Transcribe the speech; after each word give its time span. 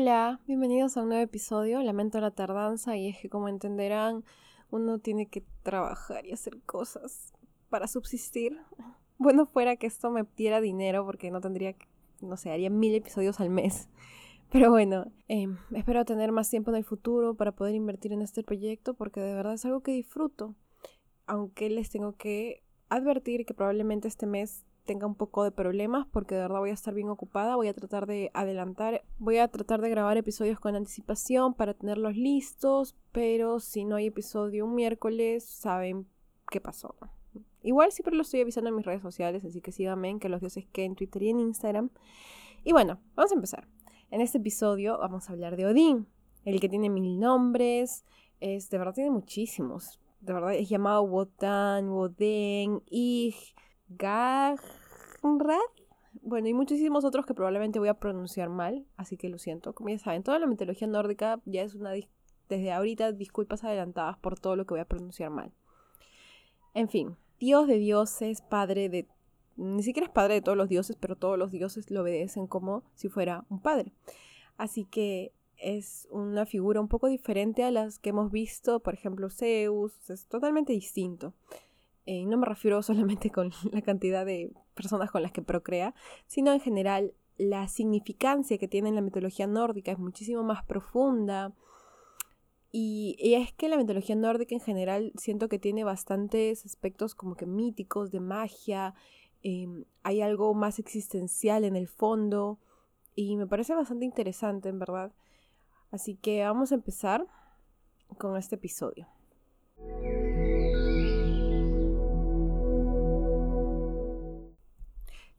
Hola, 0.00 0.40
bienvenidos 0.46 0.96
a 0.96 1.02
un 1.02 1.08
nuevo 1.08 1.24
episodio. 1.24 1.82
Lamento 1.82 2.20
la 2.20 2.30
tardanza 2.30 2.96
y 2.96 3.08
es 3.08 3.18
que 3.18 3.28
como 3.28 3.48
entenderán, 3.48 4.22
uno 4.70 5.00
tiene 5.00 5.26
que 5.26 5.42
trabajar 5.64 6.24
y 6.24 6.30
hacer 6.30 6.60
cosas 6.62 7.32
para 7.68 7.88
subsistir. 7.88 8.56
Bueno, 9.18 9.46
fuera 9.46 9.74
que 9.74 9.88
esto 9.88 10.12
me 10.12 10.24
diera 10.36 10.60
dinero 10.60 11.04
porque 11.04 11.32
no 11.32 11.40
tendría, 11.40 11.74
no 12.20 12.36
sé, 12.36 12.52
haría 12.52 12.70
mil 12.70 12.94
episodios 12.94 13.40
al 13.40 13.50
mes. 13.50 13.88
Pero 14.52 14.70
bueno, 14.70 15.10
em, 15.26 15.58
espero 15.74 16.04
tener 16.04 16.30
más 16.30 16.48
tiempo 16.48 16.70
en 16.70 16.76
el 16.76 16.84
futuro 16.84 17.34
para 17.34 17.50
poder 17.50 17.74
invertir 17.74 18.12
en 18.12 18.22
este 18.22 18.44
proyecto 18.44 18.94
porque 18.94 19.20
de 19.20 19.34
verdad 19.34 19.54
es 19.54 19.64
algo 19.64 19.80
que 19.80 19.90
disfruto. 19.90 20.54
Aunque 21.26 21.70
les 21.70 21.90
tengo 21.90 22.14
que 22.14 22.62
advertir 22.88 23.44
que 23.44 23.54
probablemente 23.54 24.06
este 24.06 24.26
mes 24.26 24.64
tenga 24.88 25.06
un 25.06 25.14
poco 25.14 25.44
de 25.44 25.50
problemas 25.50 26.06
porque 26.06 26.34
de 26.34 26.40
verdad 26.40 26.60
voy 26.60 26.70
a 26.70 26.72
estar 26.72 26.94
bien 26.94 27.10
ocupada, 27.10 27.56
voy 27.56 27.68
a 27.68 27.74
tratar 27.74 28.06
de 28.06 28.30
adelantar, 28.32 29.04
voy 29.18 29.36
a 29.36 29.46
tratar 29.48 29.82
de 29.82 29.90
grabar 29.90 30.16
episodios 30.16 30.58
con 30.58 30.74
anticipación 30.74 31.52
para 31.52 31.74
tenerlos 31.74 32.16
listos, 32.16 32.96
pero 33.12 33.60
si 33.60 33.84
no 33.84 33.96
hay 33.96 34.06
episodio 34.06 34.64
un 34.64 34.74
miércoles, 34.74 35.44
saben 35.44 36.06
qué 36.50 36.62
pasó. 36.62 36.96
Igual 37.62 37.92
siempre 37.92 38.16
lo 38.16 38.22
estoy 38.22 38.40
avisando 38.40 38.70
en 38.70 38.76
mis 38.76 38.86
redes 38.86 39.02
sociales, 39.02 39.44
así 39.44 39.60
que 39.60 39.72
síganme 39.72 40.18
que 40.18 40.30
los 40.30 40.40
dioses 40.40 40.66
que 40.72 40.84
en 40.84 40.94
Twitter 40.94 41.22
y 41.22 41.28
en 41.28 41.40
Instagram. 41.40 41.90
Y 42.64 42.72
bueno, 42.72 42.98
vamos 43.14 43.30
a 43.30 43.34
empezar. 43.34 43.68
En 44.10 44.22
este 44.22 44.38
episodio 44.38 44.96
vamos 44.96 45.28
a 45.28 45.34
hablar 45.34 45.56
de 45.56 45.66
Odín, 45.66 46.06
el 46.46 46.60
que 46.60 46.70
tiene 46.70 46.88
mil 46.88 47.20
nombres, 47.20 48.06
es, 48.40 48.70
de 48.70 48.78
verdad 48.78 48.94
tiene 48.94 49.10
muchísimos. 49.10 50.00
De 50.20 50.32
verdad 50.32 50.54
es 50.54 50.66
llamado 50.70 51.02
Wotan, 51.02 51.90
Woden, 51.90 52.82
Ig, 52.86 53.36
Gag, 53.88 54.60
bueno, 56.22 56.48
y 56.48 56.54
muchísimos 56.54 57.04
otros 57.04 57.26
que 57.26 57.34
probablemente 57.34 57.78
voy 57.78 57.88
a 57.88 57.98
pronunciar 57.98 58.48
mal, 58.48 58.86
así 58.96 59.16
que 59.16 59.28
lo 59.28 59.38
siento. 59.38 59.74
Como 59.74 59.88
ya 59.90 59.98
saben, 59.98 60.22
toda 60.22 60.38
la 60.38 60.46
mitología 60.46 60.86
nórdica 60.86 61.40
ya 61.44 61.62
es 61.62 61.74
una... 61.74 61.92
Desde 62.48 62.72
ahorita, 62.72 63.12
disculpas 63.12 63.62
adelantadas 63.62 64.16
por 64.18 64.38
todo 64.38 64.56
lo 64.56 64.66
que 64.66 64.74
voy 64.74 64.80
a 64.80 64.88
pronunciar 64.88 65.30
mal. 65.30 65.52
En 66.72 66.88
fin, 66.88 67.16
Dios 67.38 67.66
de 67.66 67.78
dioses, 67.78 68.40
padre 68.42 68.88
de... 68.88 69.06
Ni 69.56 69.82
siquiera 69.82 70.06
es 70.06 70.12
padre 70.12 70.34
de 70.34 70.42
todos 70.42 70.56
los 70.56 70.68
dioses, 70.68 70.96
pero 70.98 71.16
todos 71.16 71.38
los 71.38 71.50
dioses 71.50 71.90
lo 71.90 72.02
obedecen 72.02 72.46
como 72.46 72.84
si 72.94 73.08
fuera 73.08 73.44
un 73.48 73.60
padre. 73.60 73.92
Así 74.56 74.84
que 74.84 75.32
es 75.56 76.08
una 76.10 76.46
figura 76.46 76.80
un 76.80 76.88
poco 76.88 77.08
diferente 77.08 77.64
a 77.64 77.70
las 77.70 77.98
que 77.98 78.10
hemos 78.10 78.30
visto, 78.30 78.80
por 78.80 78.94
ejemplo, 78.94 79.28
Zeus, 79.28 80.08
es 80.08 80.26
totalmente 80.26 80.72
distinto. 80.72 81.34
Eh, 82.10 82.24
no 82.24 82.38
me 82.38 82.46
refiero 82.46 82.80
solamente 82.82 83.30
con 83.30 83.52
la 83.70 83.82
cantidad 83.82 84.24
de 84.24 84.50
personas 84.74 85.10
con 85.10 85.22
las 85.22 85.30
que 85.30 85.42
procrea, 85.42 85.94
sino 86.26 86.52
en 86.54 86.60
general 86.60 87.12
la 87.36 87.68
significancia 87.68 88.56
que 88.56 88.66
tiene 88.66 88.88
en 88.88 88.94
la 88.94 89.02
mitología 89.02 89.46
nórdica 89.46 89.92
es 89.92 89.98
muchísimo 89.98 90.42
más 90.42 90.64
profunda. 90.64 91.52
Y, 92.72 93.16
es 93.20 93.52
que 93.52 93.68
la 93.68 93.76
mitología 93.76 94.16
nórdica 94.16 94.54
en 94.54 94.60
general 94.62 95.12
siento 95.16 95.50
que 95.50 95.58
tiene 95.58 95.84
bastantes 95.84 96.64
aspectos 96.64 97.14
como 97.14 97.36
que 97.36 97.44
míticos, 97.44 98.10
de 98.10 98.20
magia, 98.20 98.94
em, 99.42 99.84
hay 100.02 100.22
algo 100.22 100.54
más 100.54 100.78
existencial 100.78 101.64
en 101.64 101.76
el 101.76 101.88
fondo 101.88 102.58
y 103.14 103.36
me 103.36 103.46
parece 103.46 103.74
bastante 103.74 104.06
interesante 104.06 104.70
en 104.70 104.78
verdad. 104.78 105.12
Así 105.90 106.14
que 106.16 106.42
vamos 106.42 106.72
a 106.72 106.76
empezar 106.76 107.26
con 108.16 108.36
este 108.38 108.54
episodio. 108.54 109.06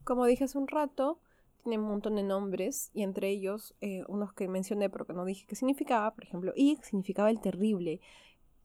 Como 0.04 0.24
dije 0.24 0.44
hace 0.44 0.58
un 0.58 0.68
rato, 0.68 1.20
tiene 1.62 1.78
un 1.78 1.88
montón 1.88 2.16
de 2.16 2.22
nombres 2.22 2.90
y 2.94 3.02
entre 3.02 3.28
ellos 3.28 3.74
eh, 3.80 4.02
unos 4.08 4.32
que 4.32 4.48
mencioné 4.48 4.88
pero 4.88 5.06
que 5.06 5.12
no 5.12 5.24
dije 5.24 5.46
qué 5.46 5.54
significaba. 5.54 6.14
Por 6.14 6.24
ejemplo, 6.24 6.52
Ig 6.56 6.82
significaba 6.84 7.30
el 7.30 7.40
terrible. 7.40 8.00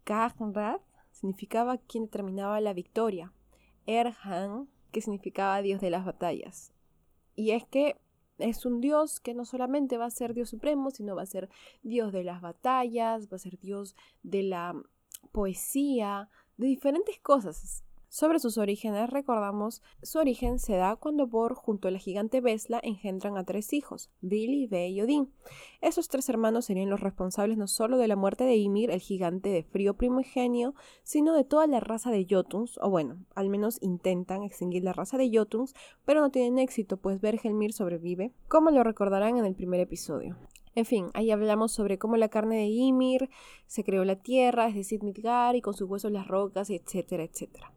Kagnrad 0.03 0.79
significaba 1.11 1.77
quien 1.77 2.05
determinaba 2.05 2.61
la 2.61 2.73
victoria. 2.73 3.31
Erhan, 3.85 4.67
que 4.91 5.01
significaba 5.01 5.61
dios 5.61 5.81
de 5.81 5.89
las 5.89 6.05
batallas. 6.05 6.71
Y 7.35 7.51
es 7.51 7.65
que 7.65 7.97
es 8.37 8.65
un 8.65 8.81
dios 8.81 9.19
que 9.19 9.33
no 9.33 9.45
solamente 9.45 9.97
va 9.97 10.05
a 10.05 10.11
ser 10.11 10.33
dios 10.33 10.49
supremo, 10.49 10.91
sino 10.91 11.15
va 11.15 11.23
a 11.23 11.27
ser 11.27 11.49
dios 11.83 12.11
de 12.11 12.23
las 12.23 12.41
batallas, 12.41 13.27
va 13.31 13.35
a 13.35 13.39
ser 13.39 13.59
dios 13.59 13.95
de 14.23 14.43
la 14.43 14.75
poesía, 15.31 16.29
de 16.57 16.67
diferentes 16.67 17.19
cosas. 17.19 17.83
Sobre 18.15 18.39
sus 18.39 18.57
orígenes, 18.57 19.09
recordamos, 19.09 19.81
su 20.01 20.19
origen 20.19 20.57
se 20.57 20.77
da 20.77 20.95
cuando 20.95 21.27
Bor 21.27 21.53
junto 21.53 21.89
a 21.89 21.91
la 21.91 21.99
gigante 21.99 22.39
Vesla 22.39 22.79
engendran 22.81 23.37
a 23.37 23.43
tres 23.43 23.73
hijos, 23.73 24.09
Billy, 24.21 24.67
Ve 24.67 24.87
y 24.87 25.01
Odín. 25.01 25.33
Esos 25.81 26.07
tres 26.07 26.29
hermanos 26.29 26.63
serían 26.63 26.89
los 26.89 27.01
responsables 27.01 27.57
no 27.57 27.67
solo 27.67 27.97
de 27.97 28.07
la 28.07 28.15
muerte 28.15 28.45
de 28.45 28.55
Ymir, 28.55 28.89
el 28.89 29.01
gigante 29.01 29.49
de 29.49 29.63
frío 29.63 29.95
primogenio, 29.95 30.75
sino 31.03 31.33
de 31.33 31.43
toda 31.43 31.67
la 31.67 31.81
raza 31.81 32.09
de 32.09 32.25
Jotuns, 32.29 32.79
o 32.81 32.89
bueno, 32.89 33.17
al 33.35 33.49
menos 33.49 33.79
intentan 33.81 34.43
extinguir 34.43 34.85
la 34.85 34.93
raza 34.93 35.17
de 35.17 35.29
Jotuns, 35.29 35.73
pero 36.05 36.21
no 36.21 36.31
tienen 36.31 36.57
éxito, 36.57 36.95
pues 36.95 37.19
Bergelmir 37.19 37.73
sobrevive, 37.73 38.31
como 38.47 38.71
lo 38.71 38.85
recordarán 38.85 39.39
en 39.39 39.45
el 39.45 39.55
primer 39.55 39.81
episodio. 39.81 40.37
En 40.73 40.85
fin, 40.85 41.07
ahí 41.15 41.31
hablamos 41.31 41.73
sobre 41.73 41.97
cómo 41.97 42.15
la 42.15 42.29
carne 42.29 42.55
de 42.55 42.67
Ymir 42.67 43.29
se 43.67 43.83
creó 43.83 44.05
la 44.05 44.15
tierra, 44.15 44.69
es 44.69 44.75
decir, 44.75 45.03
Midgar, 45.03 45.57
y 45.57 45.61
con 45.61 45.73
sus 45.73 45.89
huesos 45.89 46.13
las 46.13 46.29
rocas, 46.29 46.69
etcétera, 46.69 47.25
etcétera 47.25 47.73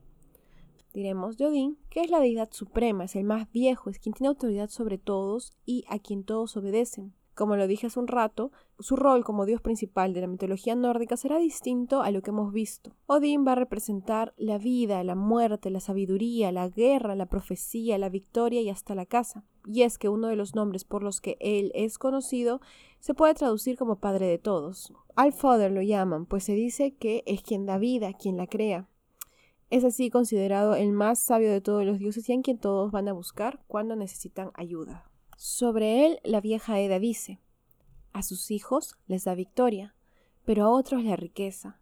diremos, 0.98 1.36
de 1.36 1.46
Odín, 1.46 1.78
que 1.90 2.00
es 2.00 2.10
la 2.10 2.18
deidad 2.18 2.48
suprema, 2.50 3.04
es 3.04 3.14
el 3.14 3.24
más 3.24 3.50
viejo, 3.52 3.88
es 3.88 3.98
quien 4.00 4.14
tiene 4.14 4.28
autoridad 4.28 4.68
sobre 4.68 4.98
todos 4.98 5.52
y 5.64 5.84
a 5.88 6.00
quien 6.00 6.24
todos 6.24 6.56
obedecen. 6.56 7.14
Como 7.34 7.54
lo 7.54 7.68
dije 7.68 7.86
hace 7.86 8.00
un 8.00 8.08
rato, 8.08 8.50
su 8.80 8.96
rol 8.96 9.22
como 9.22 9.46
dios 9.46 9.60
principal 9.60 10.12
de 10.12 10.22
la 10.22 10.26
mitología 10.26 10.74
nórdica 10.74 11.16
será 11.16 11.38
distinto 11.38 12.02
a 12.02 12.10
lo 12.10 12.20
que 12.20 12.30
hemos 12.30 12.52
visto. 12.52 12.96
Odín 13.06 13.46
va 13.46 13.52
a 13.52 13.54
representar 13.54 14.34
la 14.36 14.58
vida, 14.58 15.04
la 15.04 15.14
muerte, 15.14 15.70
la 15.70 15.78
sabiduría, 15.78 16.50
la 16.50 16.68
guerra, 16.68 17.14
la 17.14 17.26
profecía, 17.26 17.96
la 17.96 18.08
victoria 18.08 18.60
y 18.60 18.70
hasta 18.70 18.96
la 18.96 19.06
caza. 19.06 19.44
Y 19.66 19.82
es 19.82 19.98
que 19.98 20.08
uno 20.08 20.26
de 20.26 20.34
los 20.34 20.56
nombres 20.56 20.82
por 20.82 21.04
los 21.04 21.20
que 21.20 21.36
él 21.38 21.70
es 21.76 21.96
conocido 21.96 22.60
se 22.98 23.14
puede 23.14 23.34
traducir 23.34 23.78
como 23.78 24.00
padre 24.00 24.26
de 24.26 24.38
todos. 24.38 24.92
Al 25.14 25.32
Father 25.32 25.70
lo 25.70 25.82
llaman, 25.82 26.26
pues 26.26 26.42
se 26.42 26.54
dice 26.54 26.96
que 26.96 27.22
es 27.24 27.42
quien 27.42 27.66
da 27.66 27.78
vida, 27.78 28.14
quien 28.14 28.36
la 28.36 28.48
crea. 28.48 28.88
Es 29.70 29.84
así 29.84 30.08
considerado 30.08 30.74
el 30.74 30.92
más 30.92 31.18
sabio 31.18 31.50
de 31.50 31.60
todos 31.60 31.84
los 31.84 31.98
dioses 31.98 32.28
y 32.28 32.32
en 32.32 32.42
quien 32.42 32.58
todos 32.58 32.90
van 32.90 33.06
a 33.08 33.12
buscar 33.12 33.62
cuando 33.66 33.96
necesitan 33.96 34.50
ayuda. 34.54 35.10
Sobre 35.36 36.06
él 36.06 36.20
la 36.24 36.40
vieja 36.40 36.80
Eda 36.80 36.98
dice, 36.98 37.38
a 38.12 38.22
sus 38.22 38.50
hijos 38.50 38.96
les 39.06 39.24
da 39.24 39.34
victoria, 39.34 39.94
pero 40.44 40.64
a 40.64 40.70
otros 40.70 41.04
la 41.04 41.16
riqueza, 41.16 41.80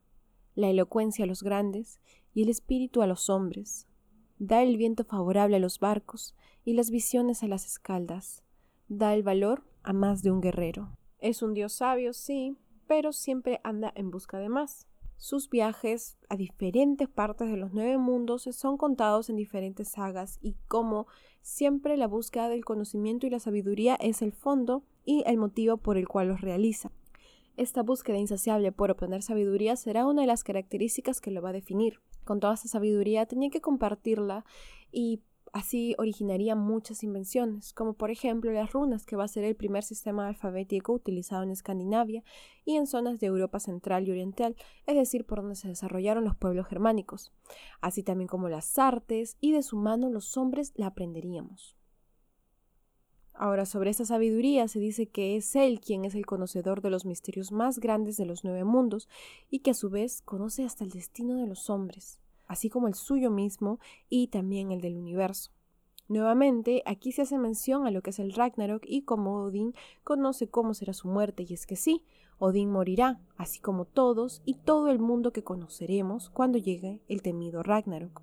la 0.57 0.69
elocuencia 0.69 1.25
a 1.25 1.29
los 1.29 1.43
grandes 1.43 2.01
y 2.35 2.43
el 2.43 2.49
espíritu 2.49 3.03
a 3.03 3.07
los 3.07 3.31
hombres. 3.31 3.87
Da 4.39 4.63
el 4.63 4.77
viento 4.77 5.05
favorable 5.05 5.57
a 5.57 5.61
los 5.61 5.79
barcos 5.79 6.35
y 6.65 6.75
las 6.75 6.91
visiones 6.91 7.43
a 7.43 7.47
las 7.47 7.65
escaldas. 7.65 8.43
Da 8.89 9.15
el 9.15 9.23
valor 9.23 9.63
a 9.85 9.93
más 9.93 10.23
de 10.23 10.33
un 10.33 10.41
guerrero. 10.41 10.99
Es 11.21 11.41
un 11.41 11.55
dios 11.55 11.73
sabio, 11.73 12.13
sí, 12.13 12.57
pero 12.87 13.13
siempre 13.13 13.61
anda 13.63 13.93
en 13.95 14.11
busca 14.11 14.39
de 14.39 14.49
más. 14.49 14.87
Sus 15.16 15.49
viajes 15.49 16.16
a 16.28 16.37
diferentes 16.37 17.09
partes 17.09 17.49
de 17.50 17.56
los 17.56 17.72
nueve 17.72 17.97
mundos 17.97 18.49
son 18.53 18.77
contados 18.77 19.31
en 19.31 19.37
diferentes 19.37 19.88
sagas 19.88 20.38
y 20.43 20.56
como 20.69 21.06
siempre 21.43 21.97
la 21.97 22.06
búsqueda 22.06 22.49
del 22.49 22.65
conocimiento 22.65 23.26
y 23.26 23.31
la 23.31 23.41
sabiduría 23.41 23.97
es 23.97 24.21
el 24.21 24.32
fondo 24.32 24.82
y 25.05 25.23
el 25.26 25.38
motivo 25.38 25.79
por 25.79 25.96
el 25.96 26.06
cual 26.06 26.29
los 26.29 26.43
realiza. 26.43 26.91
Esta 27.56 27.82
búsqueda 27.82 28.19
insaciable 28.19 28.70
por 28.73 28.91
obtener 28.91 29.23
sabiduría 29.23 29.76
será 29.76 30.06
una 30.06 30.20
de 30.20 30.26
las 30.26 30.44
características 30.44 31.23
que 31.23 31.31
lo 31.31 31.41
va 31.41 31.49
a 31.49 31.55
definir. 31.55 32.00
Con 32.25 32.38
toda 32.38 32.55
esa 32.55 32.69
sabiduría 32.69 33.25
tenía 33.25 33.49
que 33.49 33.62
compartirla 33.62 34.44
y 34.93 35.23
Así 35.56 35.94
originaría 35.97 36.55
muchas 36.55 37.03
invenciones, 37.03 37.73
como 37.73 37.94
por 37.94 38.11
ejemplo 38.11 38.53
las 38.53 38.75
runas, 38.75 39.06
que 39.06 39.17
va 39.17 39.25
a 39.25 39.29
ser 39.29 39.43
el 39.44 39.56
primer 39.56 39.85
sistema 39.85 40.29
alfabético 40.29 40.93
utilizado 40.93 41.44
en 41.44 41.50
Escandinavia 41.50 42.23
y 42.67 42.76
en 42.76 42.87
zonas 42.87 43.20
de 43.20 43.29
Europa 43.29 43.58
central 43.58 44.06
y 44.06 44.11
oriental, 44.11 44.55
es 44.85 44.97
decir, 44.97 45.25
por 45.25 45.41
donde 45.41 45.55
se 45.55 45.69
desarrollaron 45.69 46.25
los 46.25 46.37
pueblos 46.37 46.67
germánicos, 46.67 47.32
así 47.81 48.03
también 48.03 48.29
como 48.29 48.50
las 48.50 48.79
artes, 48.79 49.38
y 49.41 49.53
de 49.53 49.62
su 49.62 49.79
mano 49.79 50.11
los 50.11 50.37
hombres 50.37 50.75
la 50.76 50.88
aprenderíamos. 50.88 51.75
Ahora, 53.32 53.64
sobre 53.64 53.88
esa 53.88 54.05
sabiduría 54.05 54.69
se 54.69 54.79
dice 54.79 55.06
que 55.06 55.38
es 55.38 55.56
él 55.56 55.81
quien 55.81 56.05
es 56.05 56.14
el 56.14 56.26
conocedor 56.26 56.82
de 56.82 56.91
los 56.91 57.06
misterios 57.06 57.50
más 57.50 57.79
grandes 57.79 58.19
de 58.19 58.26
los 58.26 58.44
nueve 58.44 58.64
mundos 58.64 59.08
y 59.49 59.61
que 59.61 59.70
a 59.70 59.75
su 59.75 59.88
vez 59.88 60.20
conoce 60.20 60.67
hasta 60.67 60.85
el 60.85 60.91
destino 60.91 61.41
de 61.41 61.47
los 61.47 61.70
hombres 61.70 62.20
así 62.46 62.69
como 62.69 62.88
el 62.88 62.94
suyo 62.94 63.31
mismo 63.31 63.78
y 64.08 64.28
también 64.28 64.70
el 64.70 64.81
del 64.81 64.96
universo. 64.96 65.50
Nuevamente, 66.08 66.82
aquí 66.87 67.10
se 67.10 67.22
hace 67.22 67.37
mención 67.37 67.87
a 67.87 67.90
lo 67.90 68.00
que 68.00 68.10
es 68.10 68.19
el 68.20 68.32
Ragnarok 68.32 68.84
y 68.87 69.02
cómo 69.02 69.43
Odín 69.43 69.75
conoce 70.04 70.48
cómo 70.48 70.72
será 70.72 70.93
su 70.93 71.08
muerte, 71.08 71.44
y 71.48 71.52
es 71.52 71.66
que 71.66 71.75
sí, 71.75 72.04
Odín 72.38 72.70
morirá, 72.70 73.20
así 73.37 73.60
como 73.60 73.87
todos 73.87 74.40
y 74.44 74.54
todo 74.54 74.88
el 74.88 75.00
mundo 75.00 75.32
que 75.32 75.43
conoceremos 75.43 76.31
cuando 76.31 76.58
llegue 76.58 77.02
el 77.08 77.22
temido 77.22 77.62
Ragnarok. 77.62 78.22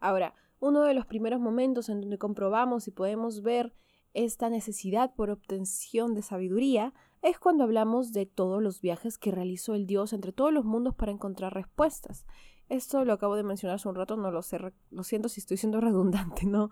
Ahora, 0.00 0.34
uno 0.60 0.82
de 0.82 0.92
los 0.92 1.06
primeros 1.06 1.40
momentos 1.40 1.88
en 1.88 2.00
donde 2.00 2.18
comprobamos 2.18 2.88
y 2.88 2.90
podemos 2.90 3.42
ver 3.42 3.72
esta 4.12 4.50
necesidad 4.50 5.14
por 5.14 5.30
obtención 5.30 6.14
de 6.14 6.22
sabiduría 6.22 6.92
es 7.22 7.38
cuando 7.38 7.64
hablamos 7.64 8.12
de 8.12 8.26
todos 8.26 8.62
los 8.62 8.80
viajes 8.80 9.18
que 9.18 9.30
realizó 9.30 9.74
el 9.74 9.86
Dios 9.86 10.12
entre 10.12 10.32
todos 10.32 10.52
los 10.52 10.64
mundos 10.64 10.94
para 10.94 11.10
encontrar 11.10 11.54
respuestas. 11.54 12.26
Esto 12.68 13.04
lo 13.04 13.12
acabo 13.12 13.36
de 13.36 13.42
mencionar 13.42 13.76
hace 13.76 13.88
un 13.88 13.94
rato, 13.94 14.16
no 14.16 14.30
lo 14.30 14.42
sé, 14.42 14.58
lo 14.90 15.04
siento 15.04 15.28
si 15.28 15.40
estoy 15.40 15.56
siendo 15.56 15.80
redundante, 15.82 16.46
¿no? 16.46 16.70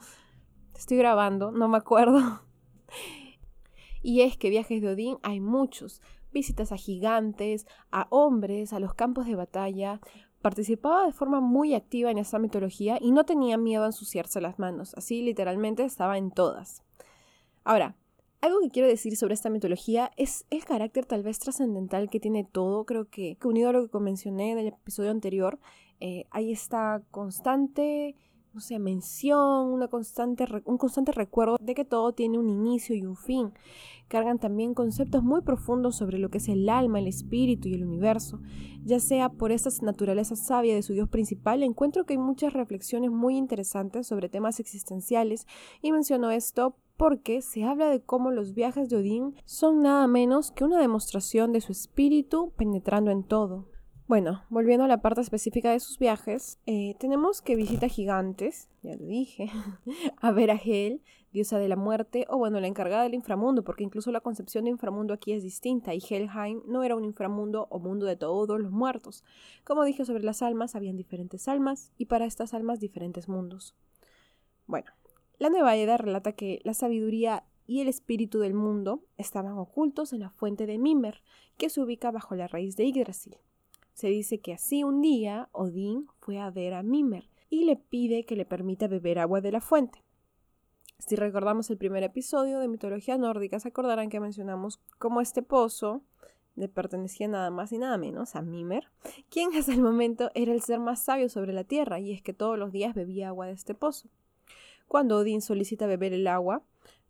Estoy 0.74 0.96
grabando, 0.96 1.52
no 1.52 1.68
me 1.68 1.76
acuerdo. 1.78 2.42
Y 4.04 4.22
es 4.22 4.36
que 4.36 4.50
viajes 4.50 4.82
de 4.82 4.88
Odín 4.88 5.18
hay 5.22 5.40
muchos. 5.40 6.02
Visitas 6.32 6.72
a 6.72 6.76
gigantes, 6.76 7.66
a 7.92 8.08
hombres, 8.10 8.72
a 8.72 8.80
los 8.80 8.94
campos 8.94 9.26
de 9.26 9.36
batalla. 9.36 10.00
Participaba 10.40 11.06
de 11.06 11.12
forma 11.12 11.40
muy 11.40 11.74
activa 11.74 12.10
en 12.10 12.18
esta 12.18 12.40
mitología 12.40 12.98
y 13.00 13.12
no 13.12 13.24
tenía 13.24 13.56
miedo 13.56 13.84
a 13.84 13.86
ensuciarse 13.86 14.40
las 14.40 14.58
manos. 14.58 14.92
Así 14.96 15.22
literalmente 15.22 15.84
estaba 15.84 16.18
en 16.18 16.32
todas. 16.32 16.82
Ahora, 17.62 17.94
algo 18.42 18.58
que 18.60 18.70
quiero 18.70 18.88
decir 18.88 19.16
sobre 19.16 19.34
esta 19.34 19.50
mitología 19.50 20.10
es 20.16 20.44
el 20.50 20.64
carácter 20.64 21.06
tal 21.06 21.22
vez 21.22 21.38
trascendental 21.38 22.10
que 22.10 22.18
tiene 22.18 22.44
todo. 22.44 22.84
Creo 22.84 23.08
que, 23.08 23.38
unido 23.44 23.68
a 23.68 23.72
lo 23.72 23.88
que 23.88 23.98
mencioné 24.00 24.50
en 24.50 24.58
el 24.58 24.66
episodio 24.66 25.12
anterior, 25.12 25.60
eh, 26.00 26.26
hay 26.32 26.50
esta 26.50 27.02
constante, 27.12 28.16
no 28.52 28.60
sé, 28.60 28.80
mención, 28.80 29.68
una 29.68 29.86
constante, 29.86 30.44
un 30.64 30.76
constante 30.76 31.12
recuerdo 31.12 31.56
de 31.60 31.76
que 31.76 31.84
todo 31.84 32.14
tiene 32.14 32.36
un 32.36 32.48
inicio 32.48 32.96
y 32.96 33.06
un 33.06 33.16
fin. 33.16 33.52
Cargan 34.08 34.40
también 34.40 34.74
conceptos 34.74 35.22
muy 35.22 35.42
profundos 35.42 35.94
sobre 35.94 36.18
lo 36.18 36.28
que 36.28 36.38
es 36.38 36.48
el 36.48 36.68
alma, 36.68 36.98
el 36.98 37.06
espíritu 37.06 37.68
y 37.68 37.74
el 37.74 37.84
universo. 37.84 38.40
Ya 38.84 38.98
sea 38.98 39.28
por 39.28 39.52
esta 39.52 39.70
naturaleza 39.82 40.34
sabia 40.34 40.74
de 40.74 40.82
su 40.82 40.94
Dios 40.94 41.08
principal, 41.08 41.62
encuentro 41.62 42.04
que 42.06 42.14
hay 42.14 42.18
muchas 42.18 42.52
reflexiones 42.52 43.12
muy 43.12 43.36
interesantes 43.36 44.08
sobre 44.08 44.28
temas 44.28 44.58
existenciales 44.58 45.46
y 45.80 45.92
menciono 45.92 46.32
esto 46.32 46.74
porque 46.96 47.42
se 47.42 47.64
habla 47.64 47.88
de 47.88 48.00
cómo 48.02 48.30
los 48.30 48.54
viajes 48.54 48.88
de 48.88 48.96
Odín 48.96 49.34
son 49.44 49.82
nada 49.82 50.06
menos 50.06 50.50
que 50.50 50.64
una 50.64 50.78
demostración 50.78 51.52
de 51.52 51.60
su 51.60 51.72
espíritu 51.72 52.52
penetrando 52.56 53.10
en 53.10 53.24
todo. 53.24 53.66
Bueno, 54.08 54.42
volviendo 54.50 54.84
a 54.84 54.88
la 54.88 55.00
parte 55.00 55.20
específica 55.20 55.70
de 55.70 55.80
sus 55.80 55.98
viajes, 55.98 56.58
eh, 56.66 56.96
tenemos 56.98 57.40
que 57.40 57.56
visita 57.56 57.88
gigantes, 57.88 58.68
ya 58.82 58.94
lo 58.96 59.06
dije, 59.06 59.50
a 60.20 60.32
ver 60.32 60.50
a 60.50 60.60
Hel, 60.62 61.00
diosa 61.32 61.58
de 61.58 61.68
la 61.68 61.76
muerte, 61.76 62.26
o 62.28 62.36
bueno, 62.36 62.60
la 62.60 62.66
encargada 62.66 63.04
del 63.04 63.14
inframundo, 63.14 63.64
porque 63.64 63.84
incluso 63.84 64.12
la 64.12 64.20
concepción 64.20 64.64
de 64.64 64.70
inframundo 64.70 65.14
aquí 65.14 65.32
es 65.32 65.42
distinta, 65.42 65.94
y 65.94 66.02
Helheim 66.06 66.60
no 66.66 66.82
era 66.82 66.94
un 66.94 67.04
inframundo 67.04 67.68
o 67.70 67.78
mundo 67.78 68.04
de 68.04 68.16
todos 68.16 68.60
los 68.60 68.70
muertos. 68.70 69.24
Como 69.64 69.84
dije 69.84 70.04
sobre 70.04 70.24
las 70.24 70.42
almas, 70.42 70.74
habían 70.74 70.96
diferentes 70.96 71.48
almas, 71.48 71.90
y 71.96 72.04
para 72.04 72.26
estas 72.26 72.52
almas 72.52 72.80
diferentes 72.80 73.28
mundos. 73.28 73.74
Bueno, 74.66 74.92
la 75.42 75.50
Nueva 75.50 75.74
Edad 75.74 75.98
relata 75.98 76.34
que 76.34 76.60
la 76.62 76.72
sabiduría 76.72 77.42
y 77.66 77.80
el 77.80 77.88
espíritu 77.88 78.38
del 78.38 78.54
mundo 78.54 79.02
estaban 79.16 79.58
ocultos 79.58 80.12
en 80.12 80.20
la 80.20 80.30
fuente 80.30 80.66
de 80.66 80.78
Mimer, 80.78 81.20
que 81.56 81.68
se 81.68 81.80
ubica 81.80 82.12
bajo 82.12 82.36
la 82.36 82.46
raíz 82.46 82.76
de 82.76 82.86
Yggdrasil. 82.86 83.38
Se 83.92 84.06
dice 84.06 84.38
que 84.38 84.52
así 84.52 84.84
un 84.84 85.00
día 85.00 85.48
Odín 85.50 86.06
fue 86.20 86.38
a 86.38 86.48
ver 86.52 86.74
a 86.74 86.84
Mimer 86.84 87.28
y 87.50 87.64
le 87.64 87.74
pide 87.74 88.22
que 88.24 88.36
le 88.36 88.44
permita 88.44 88.86
beber 88.86 89.18
agua 89.18 89.40
de 89.40 89.50
la 89.50 89.60
fuente. 89.60 90.04
Si 91.00 91.16
recordamos 91.16 91.70
el 91.70 91.76
primer 91.76 92.04
episodio 92.04 92.60
de 92.60 92.68
mitología 92.68 93.18
nórdica, 93.18 93.58
se 93.58 93.66
acordarán 93.66 94.10
que 94.10 94.20
mencionamos 94.20 94.78
cómo 95.00 95.20
este 95.20 95.42
pozo 95.42 96.04
le 96.54 96.68
pertenecía 96.68 97.26
nada 97.26 97.50
más 97.50 97.72
y 97.72 97.78
nada 97.78 97.98
menos 97.98 98.36
a 98.36 98.42
Mimer, 98.42 98.92
quien 99.28 99.52
hasta 99.56 99.72
el 99.72 99.82
momento 99.82 100.30
era 100.36 100.52
el 100.52 100.62
ser 100.62 100.78
más 100.78 101.02
sabio 101.02 101.28
sobre 101.28 101.52
la 101.52 101.64
tierra, 101.64 101.98
y 101.98 102.12
es 102.12 102.22
que 102.22 102.32
todos 102.32 102.56
los 102.56 102.70
días 102.70 102.94
bebía 102.94 103.26
agua 103.26 103.46
de 103.46 103.54
este 103.54 103.74
pozo. 103.74 104.08
Cuando 104.92 105.16
Odín 105.16 105.40
solicita 105.40 105.86
beber 105.86 106.12
el 106.12 106.26
agua, 106.26 106.62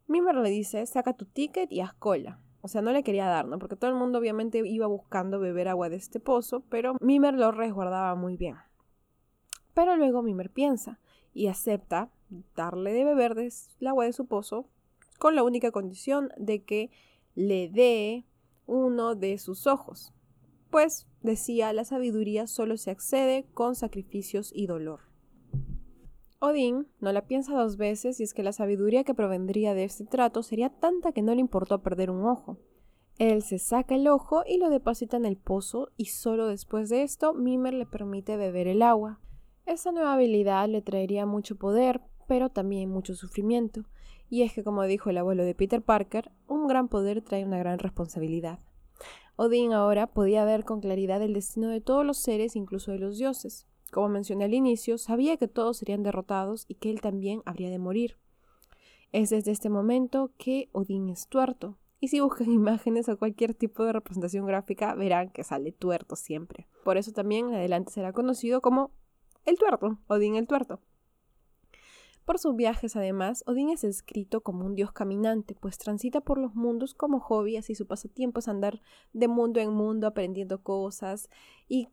Mimer 0.07 0.37
le 0.37 0.51
dice, 0.51 0.87
saca 0.87 1.15
tu 1.15 1.25
ticket 1.25 1.73
y 1.73 1.81
haz 1.81 1.93
cola. 1.95 2.39
O 2.61 2.69
sea, 2.69 2.81
no 2.81 2.93
le 2.93 3.03
quería 3.03 3.27
dar, 3.27 3.49
¿no? 3.49 3.59
Porque 3.59 3.75
todo 3.75 3.91
el 3.91 3.97
mundo 3.97 4.21
obviamente 4.21 4.63
iba 4.65 4.87
buscando 4.87 5.41
beber 5.41 5.67
agua 5.67 5.89
de 5.89 5.97
este 5.97 6.21
pozo, 6.21 6.63
pero 6.69 6.95
Mimer 7.01 7.35
lo 7.35 7.51
resguardaba 7.51 8.15
muy 8.15 8.37
bien. 8.37 8.55
Pero 9.75 9.97
luego 9.97 10.23
Mimer 10.23 10.49
piensa 10.51 11.01
y 11.35 11.49
acepta 11.49 12.13
darle 12.55 12.93
de 12.93 13.03
beber 13.03 13.37
el 13.37 13.87
agua 13.89 14.05
de 14.05 14.13
su 14.13 14.27
pozo 14.27 14.69
con 15.19 15.35
la 15.35 15.43
única 15.43 15.73
condición 15.73 16.31
de 16.37 16.63
que 16.63 16.93
le 17.35 17.69
dé 17.69 18.25
uno 18.65 19.17
de 19.17 19.39
sus 19.39 19.67
ojos. 19.67 20.15
Pues, 20.71 21.09
decía, 21.21 21.73
la 21.73 21.85
sabiduría 21.85 22.47
solo 22.47 22.77
se 22.77 22.93
accede 22.93 23.45
con 23.55 23.75
sacrificios 23.75 24.53
y 24.55 24.69
dolor. 24.69 25.12
Odín 26.45 26.89
no 26.99 27.13
la 27.13 27.29
piensa 27.29 27.55
dos 27.55 27.77
veces 27.77 28.19
y 28.19 28.25
es 28.25 28.35
que 28.35 28.43
la 28.43 28.53
sabiduría 28.53 29.05
que 29.05 29.15
provendría 29.15 29.75
de 29.75 29.85
este 29.85 30.05
trato 30.05 30.43
sería 30.43 30.71
tanta 30.71 31.13
que 31.13 31.23
no 31.23 31.33
le 31.37 31.41
importó 31.41 31.83
perder 31.83 32.11
un 32.11 32.27
ojo. 32.27 32.59
Él 33.17 33.43
se 33.43 33.61
saca 33.61 33.95
el 33.95 34.09
ojo 34.09 34.43
y 34.45 34.59
lo 34.59 34.69
deposita 34.69 35.17
en 35.17 35.25
el 35.25 35.37
pozo 35.37 35.91
y 35.97 36.07
solo 36.07 36.49
después 36.49 36.89
de 36.89 37.05
esto 37.05 37.33
Mimer 37.33 37.75
le 37.75 37.87
permite 37.87 38.37
beber 38.37 38.67
el 38.67 38.83
agua. 38.83 39.21
Esta 39.67 39.93
nueva 39.93 40.15
habilidad 40.15 40.69
le 40.69 40.83
traería 40.83 41.27
mucho 41.27 41.55
poder, 41.55 42.01
pero 42.27 42.49
también 42.49 42.91
mucho 42.91 43.15
sufrimiento. 43.15 43.85
Y 44.29 44.43
es 44.43 44.53
que, 44.53 44.65
como 44.65 44.83
dijo 44.83 45.11
el 45.11 45.19
abuelo 45.19 45.45
de 45.45 45.55
Peter 45.55 45.81
Parker, 45.81 46.33
un 46.49 46.67
gran 46.67 46.89
poder 46.89 47.23
trae 47.23 47.45
una 47.45 47.59
gran 47.59 47.79
responsabilidad. 47.79 48.59
Odín 49.37 49.75
ahora 49.75 50.09
podía 50.09 50.45
ver 50.45 50.65
con 50.65 50.81
claridad 50.81 51.23
el 51.23 51.35
destino 51.35 51.69
de 51.69 51.81
todos 51.81 52.05
los 52.05 52.19
seres, 52.19 52.57
incluso 52.57 52.91
de 52.91 52.99
los 52.99 53.17
dioses. 53.17 53.69
Como 53.93 54.09
mencioné 54.09 54.47
al 54.47 54.55
inicio, 54.55 54.97
sabía 54.97 55.37
que 55.37 55.49
todos 55.49 55.77
serían 55.77 56.03
derrotados 56.03 56.65
y 56.67 56.77
que 56.77 56.89
él 56.89 57.03
también 57.03 57.43
habría 57.45 57.69
de 57.69 57.79
morir. 57.79 58.17
Es 59.13 59.29
desde 59.29 59.51
este 59.51 59.69
momento 59.69 60.33
que 60.39 60.71
Odín 60.73 61.11
es 61.11 61.29
tuerto, 61.29 61.77
y 62.01 62.09
si 62.09 62.21
buscan 62.21 62.51
imágenes 62.51 63.11
o 63.11 63.19
cualquier 63.19 63.53
tipo 63.53 63.85
de 63.85 63.93
representación 63.93 64.47
gráfica, 64.47 64.95
verán 64.95 65.29
que 65.29 65.45
sale 65.45 65.73
tuerto 65.73 66.17
siempre. 66.17 66.67
Por 66.85 66.97
eso 66.97 67.13
también 67.13 67.51
en 67.51 67.57
adelante 67.57 67.93
será 67.93 68.15
conocido 68.15 68.63
como 68.63 68.93
el 69.45 69.59
tuerto, 69.59 69.99
Odín 70.07 70.37
el 70.37 70.47
tuerto. 70.47 70.81
Por 72.25 72.39
sus 72.39 72.57
viajes, 72.57 72.97
además, 72.97 73.45
Odín 73.47 73.69
es 73.69 73.83
descrito 73.83 74.41
como 74.41 74.65
un 74.65 74.75
dios 74.75 74.93
caminante, 74.93 75.55
pues 75.55 75.77
transita 75.77 76.23
por 76.23 76.39
los 76.39 76.55
mundos 76.55 76.95
como 76.95 77.21
hobby, 77.21 77.59
así 77.59 77.75
su 77.75 77.87
pasatiempo 77.87 78.39
es 78.39 78.49
andar 78.49 78.81
de 79.13 79.29
mundo 79.29 79.61
en 79.61 79.75
mundo 79.75 80.07
aprendiendo 80.07 80.63
cosas 80.63 81.29
y 81.69 81.89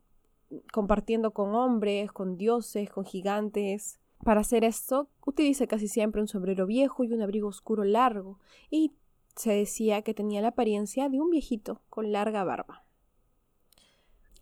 compartiendo 0.72 1.32
con 1.32 1.54
hombres, 1.54 2.12
con 2.12 2.36
dioses, 2.36 2.90
con 2.90 3.04
gigantes. 3.04 3.98
Para 4.24 4.40
hacer 4.40 4.64
esto, 4.64 5.08
utiliza 5.24 5.66
casi 5.66 5.88
siempre 5.88 6.20
un 6.20 6.28
sombrero 6.28 6.66
viejo 6.66 7.04
y 7.04 7.12
un 7.12 7.22
abrigo 7.22 7.48
oscuro 7.48 7.84
largo, 7.84 8.38
y 8.70 8.94
se 9.36 9.52
decía 9.52 10.02
que 10.02 10.14
tenía 10.14 10.42
la 10.42 10.48
apariencia 10.48 11.08
de 11.08 11.20
un 11.20 11.30
viejito 11.30 11.80
con 11.88 12.12
larga 12.12 12.44
barba. 12.44 12.84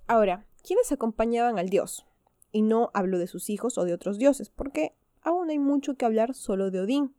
Ahora, 0.06 0.46
¿quiénes 0.62 0.90
acompañaban 0.90 1.58
al 1.58 1.68
dios? 1.68 2.06
Y 2.50 2.62
no 2.62 2.90
hablo 2.94 3.18
de 3.18 3.26
sus 3.26 3.50
hijos 3.50 3.78
o 3.78 3.84
de 3.84 3.92
otros 3.92 4.18
dioses, 4.18 4.50
porque 4.50 4.94
aún 5.20 5.50
hay 5.50 5.58
mucho 5.58 5.96
que 5.96 6.06
hablar 6.06 6.34
solo 6.34 6.70
de 6.70 6.80
Odín. 6.80 7.14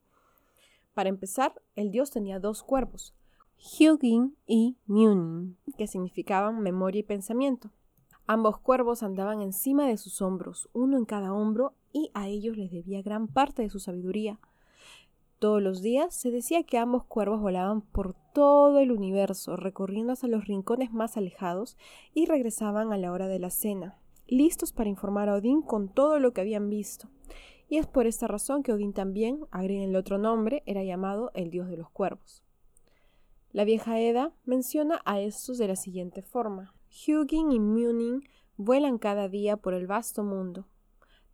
Para 0.93 1.09
empezar, 1.09 1.61
el 1.75 1.91
dios 1.91 2.11
tenía 2.11 2.39
dos 2.39 2.63
cuervos, 2.63 3.13
Hugin 3.57 4.35
y 4.47 4.77
Munin, 4.85 5.57
que 5.77 5.87
significaban 5.87 6.61
memoria 6.61 6.99
y 6.99 7.03
pensamiento. 7.03 7.71
Ambos 8.31 8.59
cuervos 8.59 9.01
andaban 9.01 9.41
encima 9.41 9.87
de 9.87 9.97
sus 9.97 10.21
hombros, 10.21 10.69
uno 10.71 10.97
en 10.97 11.05
cada 11.05 11.33
hombro, 11.33 11.73
y 11.91 12.11
a 12.13 12.27
ellos 12.27 12.57
les 12.57 12.69
debía 12.69 13.01
gran 13.01 13.27
parte 13.27 13.63
de 13.63 13.71
su 13.71 13.79
sabiduría. 13.79 14.39
Todos 15.39 15.63
los 15.63 15.81
días 15.81 16.13
se 16.13 16.29
decía 16.29 16.61
que 16.61 16.77
ambos 16.77 17.05
cuervos 17.05 17.41
volaban 17.41 17.81
por 17.81 18.13
todo 18.31 18.77
el 18.77 18.91
universo, 18.91 19.55
recorriendo 19.55 20.13
hasta 20.13 20.27
los 20.27 20.45
rincones 20.45 20.93
más 20.93 21.17
alejados, 21.17 21.75
y 22.13 22.27
regresaban 22.27 22.93
a 22.93 22.99
la 22.99 23.11
hora 23.11 23.27
de 23.27 23.39
la 23.39 23.49
cena, 23.49 23.97
listos 24.27 24.73
para 24.73 24.91
informar 24.91 25.27
a 25.27 25.33
Odín 25.33 25.63
con 25.63 25.89
todo 25.89 26.19
lo 26.19 26.31
que 26.31 26.41
habían 26.41 26.69
visto. 26.69 27.09
Y 27.67 27.77
es 27.77 27.87
por 27.87 28.05
esta 28.05 28.27
razón 28.27 28.61
que 28.61 28.73
Odín 28.73 28.93
también, 28.93 29.39
agreguen 29.49 29.89
el 29.89 29.95
otro 29.95 30.19
nombre, 30.19 30.61
era 30.67 30.83
llamado 30.83 31.31
el 31.33 31.49
dios 31.49 31.67
de 31.67 31.77
los 31.77 31.89
cuervos. 31.89 32.43
La 33.53 33.63
vieja 33.63 33.99
Eda 33.99 34.33
menciona 34.45 35.01
a 35.03 35.19
estos 35.19 35.57
de 35.57 35.67
la 35.67 35.75
siguiente 35.75 36.21
forma. 36.21 36.75
Hugin 36.89 37.51
y 37.51 37.59
Munin 37.59 38.23
vuelan 38.57 38.97
cada 38.97 39.29
día 39.29 39.57
por 39.57 39.73
el 39.73 39.87
vasto 39.87 40.23
mundo. 40.23 40.67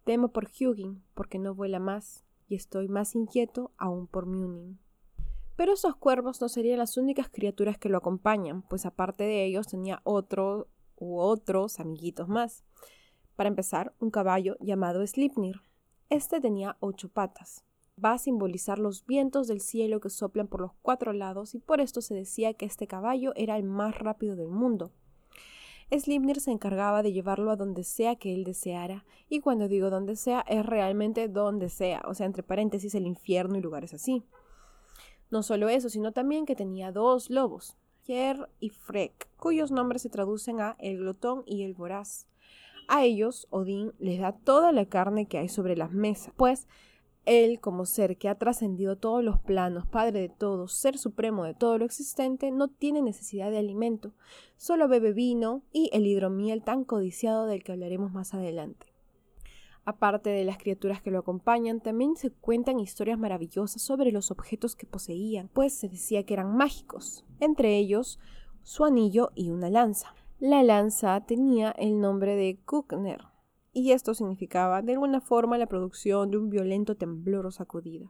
Temo 0.03 0.29
por 0.29 0.45
Hugin, 0.45 1.01
porque 1.13 1.39
no 1.39 1.55
vuela 1.55 1.79
más, 1.79 2.25
y 2.47 2.55
estoy 2.55 2.87
más 2.87 3.15
inquieto 3.15 3.71
aún 3.77 4.07
por 4.07 4.25
Munin. 4.25 4.79
Pero 5.55 5.73
esos 5.73 5.95
cuervos 5.95 6.41
no 6.41 6.49
serían 6.49 6.79
las 6.79 6.97
únicas 6.97 7.29
criaturas 7.29 7.77
que 7.77 7.89
lo 7.89 7.97
acompañan, 7.97 8.63
pues 8.63 8.85
aparte 8.85 9.23
de 9.23 9.45
ellos 9.45 9.67
tenía 9.67 10.01
otro 10.03 10.67
u 10.97 11.19
otros 11.19 11.79
amiguitos 11.79 12.27
más. 12.27 12.63
Para 13.35 13.49
empezar, 13.49 13.93
un 13.99 14.11
caballo 14.11 14.57
llamado 14.59 15.05
Slipnir. 15.05 15.61
Este 16.09 16.41
tenía 16.41 16.77
ocho 16.81 17.09
patas. 17.09 17.63
Va 18.03 18.13
a 18.13 18.17
simbolizar 18.17 18.77
los 18.77 19.05
vientos 19.05 19.47
del 19.47 19.61
cielo 19.61 20.01
que 20.01 20.09
soplan 20.09 20.47
por 20.47 20.59
los 20.59 20.73
cuatro 20.81 21.13
lados 21.13 21.55
y 21.55 21.59
por 21.59 21.79
esto 21.79 22.01
se 22.01 22.13
decía 22.13 22.53
que 22.53 22.65
este 22.65 22.87
caballo 22.87 23.31
era 23.35 23.57
el 23.57 23.63
más 23.63 23.97
rápido 23.97 24.35
del 24.35 24.49
mundo. 24.49 24.91
Slipnir 25.91 26.39
se 26.39 26.51
encargaba 26.51 27.03
de 27.03 27.13
llevarlo 27.13 27.51
a 27.51 27.55
donde 27.55 27.83
sea 27.83 28.15
que 28.15 28.33
él 28.33 28.43
deseara, 28.43 29.05
y 29.29 29.39
cuando 29.39 29.67
digo 29.67 29.89
donde 29.89 30.15
sea 30.15 30.41
es 30.47 30.65
realmente 30.65 31.27
donde 31.27 31.69
sea, 31.69 32.01
o 32.07 32.13
sea, 32.13 32.25
entre 32.25 32.43
paréntesis 32.43 32.95
el 32.95 33.05
infierno 33.05 33.57
y 33.57 33.61
lugares 33.61 33.93
así. 33.93 34.23
No 35.29 35.43
solo 35.43 35.69
eso, 35.69 35.89
sino 35.89 36.11
también 36.11 36.45
que 36.45 36.55
tenía 36.55 36.91
dos 36.91 37.29
lobos, 37.29 37.77
Yer 38.07 38.49
y 38.59 38.69
Frek, 38.69 39.29
cuyos 39.37 39.71
nombres 39.71 40.01
se 40.01 40.09
traducen 40.09 40.59
a 40.59 40.75
el 40.79 40.97
glotón 40.97 41.43
y 41.45 41.63
el 41.63 41.73
voraz. 41.73 42.27
A 42.87 43.03
ellos, 43.03 43.47
Odín 43.49 43.93
les 43.97 44.19
da 44.19 44.31
toda 44.31 44.71
la 44.71 44.85
carne 44.85 45.27
que 45.27 45.39
hay 45.39 45.49
sobre 45.49 45.75
las 45.75 45.91
mesas, 45.91 46.33
pues 46.35 46.67
él, 47.25 47.59
como 47.59 47.85
ser 47.85 48.17
que 48.17 48.29
ha 48.29 48.35
trascendido 48.35 48.97
todos 48.97 49.23
los 49.23 49.39
planos, 49.39 49.85
Padre 49.87 50.21
de 50.21 50.29
todos, 50.29 50.73
Ser 50.73 50.97
supremo 50.97 51.43
de 51.43 51.53
todo 51.53 51.77
lo 51.77 51.85
existente, 51.85 52.51
no 52.51 52.67
tiene 52.67 53.01
necesidad 53.01 53.51
de 53.51 53.57
alimento, 53.57 54.13
solo 54.57 54.87
bebe 54.87 55.13
vino 55.13 55.63
y 55.71 55.89
el 55.93 56.07
hidromiel 56.07 56.63
tan 56.63 56.83
codiciado 56.83 57.45
del 57.45 57.63
que 57.63 57.71
hablaremos 57.71 58.11
más 58.11 58.33
adelante. 58.33 58.87
Aparte 59.85 60.31
de 60.31 60.43
las 60.45 60.57
criaturas 60.57 61.01
que 61.01 61.11
lo 61.11 61.19
acompañan, 61.19 61.79
también 61.79 62.15
se 62.15 62.31
cuentan 62.31 62.79
historias 62.79 63.19
maravillosas 63.19 63.83
sobre 63.83 64.11
los 64.11 64.31
objetos 64.31 64.75
que 64.75 64.87
poseían, 64.87 65.47
pues 65.53 65.73
se 65.73 65.89
decía 65.89 66.25
que 66.25 66.33
eran 66.33 66.57
mágicos, 66.57 67.23
entre 67.39 67.77
ellos 67.77 68.19
su 68.63 68.83
anillo 68.83 69.31
y 69.35 69.51
una 69.51 69.69
lanza. 69.69 70.15
La 70.39 70.63
lanza 70.63 71.23
tenía 71.25 71.71
el 71.71 72.01
nombre 72.01 72.35
de 72.35 72.59
Kukner, 72.65 73.25
y 73.75 73.91
esto 73.91 74.13
significaba 74.13 74.81
de 74.81 74.93
alguna 74.93 75.19
forma 75.19 75.57
la 75.57 75.67
producción 75.67 76.31
de 76.31 76.37
un 76.37 76.49
violento 76.49 76.95
temblor 76.95 77.45
o 77.45 77.51
sacudida. 77.51 78.09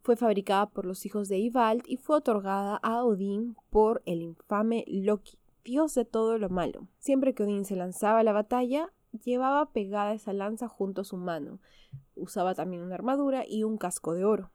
Fue 0.00 0.16
fabricada 0.16 0.70
por 0.70 0.86
los 0.86 1.04
hijos 1.04 1.28
de 1.28 1.36
Ivald 1.36 1.82
y 1.86 1.98
fue 1.98 2.16
otorgada 2.16 2.76
a 2.76 3.04
Odín 3.04 3.54
por 3.68 4.02
el 4.06 4.22
infame 4.22 4.86
Loki, 4.88 5.38
dios 5.62 5.94
de 5.94 6.06
todo 6.06 6.38
lo 6.38 6.48
malo. 6.48 6.88
Siempre 6.98 7.34
que 7.34 7.42
Odín 7.42 7.66
se 7.66 7.76
lanzaba 7.76 8.20
a 8.20 8.22
la 8.22 8.32
batalla, 8.32 8.90
llevaba 9.22 9.72
pegada 9.72 10.14
esa 10.14 10.32
lanza 10.32 10.68
junto 10.68 11.02
a 11.02 11.04
su 11.04 11.18
mano. 11.18 11.60
Usaba 12.16 12.54
también 12.54 12.82
una 12.82 12.94
armadura 12.94 13.44
y 13.46 13.64
un 13.64 13.76
casco 13.76 14.14
de 14.14 14.24
oro. 14.24 14.50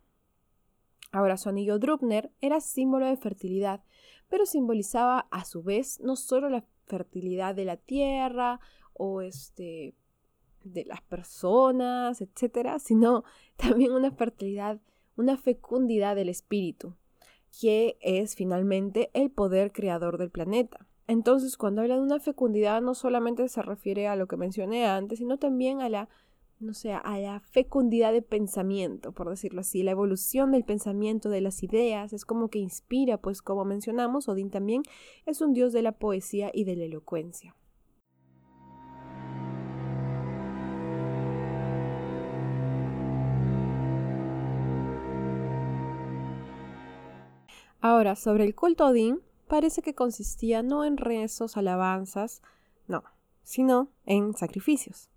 Ahora 1.12 1.38
su 1.38 1.50
anillo 1.50 1.78
Drupner 1.78 2.32
era 2.42 2.60
símbolo 2.60 3.06
de 3.06 3.18
fertilidad, 3.18 3.84
pero 4.30 4.48
simbolizaba 4.48 5.28
a 5.30 5.46
su 5.46 5.62
vez 5.62 6.00
no 6.00 6.16
solo 6.16 6.50
la 6.50 6.66
fertilidad 6.88 7.54
de 7.54 7.66
la 7.66 7.78
tierra 7.78 8.60
o 8.94 9.22
este 9.22 9.94
de 10.64 10.86
las 10.86 11.02
personas, 11.02 12.22
etcétera, 12.22 12.80
sino 12.80 13.24
también 13.58 13.92
una 13.92 14.12
fertilidad, 14.12 14.80
una 15.16 15.38
fecundidad 15.38 16.16
del 16.16 16.30
espíritu, 16.30 16.96
que 17.60 17.98
es 18.02 18.36
finalmente 18.36 19.10
el 19.14 19.30
poder 19.32 19.72
creador 19.72 20.18
del 20.18 20.32
planeta. 20.32 20.88
Entonces, 21.08 21.58
cuando 21.58 21.82
habla 21.82 21.96
de 21.96 22.02
una 22.02 22.20
fecundidad, 22.20 22.82
no 22.82 22.96
solamente 22.96 23.48
se 23.50 23.62
refiere 23.62 24.08
a 24.08 24.16
lo 24.16 24.28
que 24.28 24.38
mencioné 24.38 24.86
antes, 24.86 25.20
sino 25.20 25.38
también 25.38 25.82
a 25.82 25.90
la, 25.90 26.10
no 26.60 26.74
sé, 26.74 26.94
a 26.94 27.20
la 27.20 27.42
fecundidad 27.42 28.14
de 28.14 28.22
pensamiento, 28.22 29.12
por 29.12 29.30
decirlo 29.30 29.62
así, 29.62 29.84
la 29.84 29.92
evolución 29.92 30.52
del 30.52 30.64
pensamiento, 30.64 31.30
de 31.30 31.42
las 31.42 31.62
ideas, 31.62 32.14
es 32.14 32.24
como 32.24 32.50
que 32.50 32.60
inspira, 32.60 33.18
pues 33.18 33.42
como 33.42 33.66
mencionamos, 33.66 34.30
Odín 34.30 34.50
también 34.50 34.84
es 35.26 35.42
un 35.42 35.54
dios 35.54 35.74
de 35.74 35.82
la 35.82 35.92
poesía 35.92 36.52
y 36.54 36.64
de 36.64 36.78
la 36.78 36.86
elocuencia. 36.86 37.54
Ahora, 47.86 48.16
sobre 48.16 48.46
el 48.46 48.56
culto 48.56 48.86
Odín, 48.86 49.20
parece 49.50 49.82
que 49.82 49.94
consistía 49.94 50.64
no 50.64 50.86
en 50.86 50.96
rezos, 50.96 51.58
alabanzas, 51.58 52.42
no, 52.88 53.04
sino 53.44 53.90
en 54.06 54.34
sacrificios. 54.36 55.10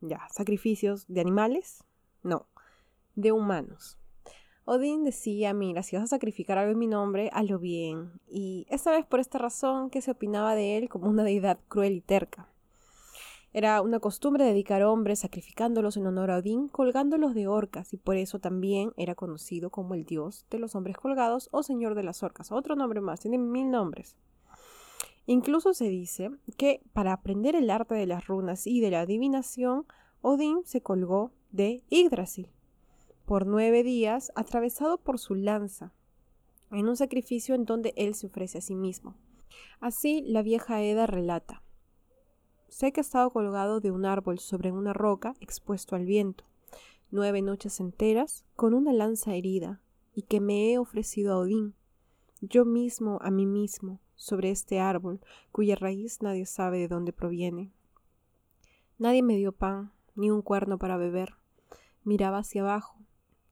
Ya, 0.00 0.28
sacrificios 0.30 1.04
de 1.08 1.20
animales, 1.20 1.82
no, 2.22 2.46
de 3.16 3.32
humanos. 3.32 3.98
Odín 4.64 5.02
decía, 5.02 5.52
mira, 5.52 5.82
si 5.82 5.96
vas 5.96 6.04
a 6.04 6.06
sacrificar 6.14 6.58
algo 6.58 6.70
en 6.70 6.78
mi 6.78 6.86
nombre, 6.86 7.28
hazlo 7.32 7.58
bien. 7.58 8.12
Y 8.28 8.68
esta 8.70 8.92
vez 8.92 9.04
por 9.04 9.18
esta 9.18 9.38
razón 9.38 9.90
que 9.90 10.00
se 10.00 10.12
opinaba 10.12 10.54
de 10.54 10.78
él 10.78 10.88
como 10.88 11.08
una 11.08 11.24
deidad 11.24 11.58
cruel 11.66 11.94
y 11.94 12.00
terca. 12.02 12.51
Era 13.54 13.82
una 13.82 14.00
costumbre 14.00 14.44
dedicar 14.44 14.82
hombres 14.82 15.18
sacrificándolos 15.18 15.98
en 15.98 16.06
honor 16.06 16.30
a 16.30 16.38
Odín, 16.38 16.68
colgándolos 16.68 17.34
de 17.34 17.48
orcas, 17.48 17.92
y 17.92 17.98
por 17.98 18.16
eso 18.16 18.38
también 18.38 18.92
era 18.96 19.14
conocido 19.14 19.68
como 19.68 19.94
el 19.94 20.06
dios 20.06 20.46
de 20.50 20.58
los 20.58 20.74
hombres 20.74 20.96
colgados 20.96 21.50
o 21.52 21.62
señor 21.62 21.94
de 21.94 22.02
las 22.02 22.22
orcas. 22.22 22.50
Otro 22.50 22.76
nombre 22.76 23.02
más, 23.02 23.20
tiene 23.20 23.36
mil 23.36 23.70
nombres. 23.70 24.16
Incluso 25.26 25.74
se 25.74 25.88
dice 25.88 26.30
que 26.56 26.80
para 26.94 27.12
aprender 27.12 27.54
el 27.54 27.70
arte 27.70 27.94
de 27.94 28.06
las 28.06 28.26
runas 28.26 28.66
y 28.66 28.80
de 28.80 28.90
la 28.90 29.02
adivinación, 29.02 29.86
Odín 30.22 30.62
se 30.64 30.80
colgó 30.80 31.32
de 31.50 31.82
Yggdrasil 31.90 32.48
por 33.26 33.46
nueve 33.46 33.82
días, 33.82 34.32
atravesado 34.34 34.98
por 34.98 35.18
su 35.18 35.34
lanza, 35.34 35.92
en 36.70 36.88
un 36.88 36.96
sacrificio 36.96 37.54
en 37.54 37.64
donde 37.64 37.92
él 37.96 38.14
se 38.14 38.26
ofrece 38.26 38.58
a 38.58 38.62
sí 38.62 38.74
mismo. 38.74 39.14
Así 39.80 40.22
la 40.26 40.42
vieja 40.42 40.82
Eda 40.82 41.06
relata. 41.06 41.61
Sé 42.72 42.90
que 42.90 43.00
he 43.00 43.02
estado 43.02 43.28
colgado 43.28 43.80
de 43.80 43.90
un 43.90 44.06
árbol 44.06 44.38
sobre 44.38 44.72
una 44.72 44.94
roca 44.94 45.34
expuesto 45.40 45.94
al 45.94 46.06
viento, 46.06 46.44
nueve 47.10 47.42
noches 47.42 47.80
enteras, 47.80 48.46
con 48.56 48.72
una 48.72 48.94
lanza 48.94 49.34
herida, 49.34 49.82
y 50.14 50.22
que 50.22 50.40
me 50.40 50.72
he 50.72 50.78
ofrecido 50.78 51.34
a 51.34 51.38
Odín, 51.38 51.74
yo 52.40 52.64
mismo 52.64 53.18
a 53.20 53.30
mí 53.30 53.44
mismo, 53.44 54.00
sobre 54.14 54.50
este 54.50 54.80
árbol, 54.80 55.20
cuya 55.52 55.76
raíz 55.76 56.22
nadie 56.22 56.46
sabe 56.46 56.78
de 56.78 56.88
dónde 56.88 57.12
proviene. 57.12 57.70
Nadie 58.96 59.22
me 59.22 59.36
dio 59.36 59.52
pan, 59.52 59.92
ni 60.14 60.30
un 60.30 60.40
cuerno 60.40 60.78
para 60.78 60.96
beber. 60.96 61.34
Miraba 62.04 62.38
hacia 62.38 62.62
abajo, 62.62 62.96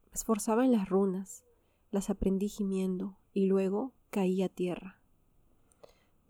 me 0.06 0.14
esforzaba 0.14 0.64
en 0.64 0.72
las 0.72 0.88
runas, 0.88 1.44
las 1.90 2.08
aprendí 2.08 2.48
gimiendo, 2.48 3.18
y 3.34 3.48
luego 3.48 3.92
caí 4.08 4.42
a 4.42 4.48
tierra. 4.48 4.99